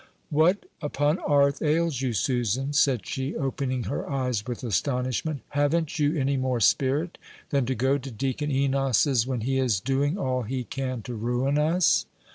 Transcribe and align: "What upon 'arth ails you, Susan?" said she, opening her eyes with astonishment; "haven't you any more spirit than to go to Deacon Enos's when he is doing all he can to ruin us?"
"What 0.31 0.65
upon 0.81 1.19
'arth 1.19 1.61
ails 1.61 2.01
you, 2.01 2.13
Susan?" 2.13 2.73
said 2.73 3.05
she, 3.05 3.35
opening 3.35 3.83
her 3.83 4.09
eyes 4.09 4.43
with 4.47 4.63
astonishment; 4.63 5.41
"haven't 5.49 5.99
you 5.99 6.15
any 6.17 6.37
more 6.37 6.59
spirit 6.59 7.19
than 7.51 7.67
to 7.67 7.75
go 7.75 7.99
to 7.99 8.09
Deacon 8.09 8.49
Enos's 8.49 9.27
when 9.27 9.41
he 9.41 9.59
is 9.59 9.79
doing 9.79 10.17
all 10.17 10.41
he 10.41 10.63
can 10.63 11.03
to 11.03 11.13
ruin 11.13 11.59
us?" 11.59 12.07